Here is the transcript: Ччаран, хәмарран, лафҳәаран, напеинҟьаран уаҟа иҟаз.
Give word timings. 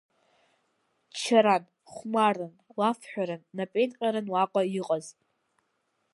Ччаран, 1.13 1.63
хәмарран, 1.93 2.53
лафҳәаран, 2.77 3.41
напеинҟьаран 3.57 4.27
уаҟа 4.33 4.61
иҟаз. 4.79 5.05